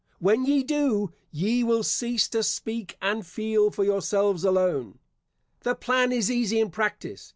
[0.17, 4.97] When ye do, ye will cease to speak and feel for yourselves alone.
[5.59, 7.29] The plan is easy in practice.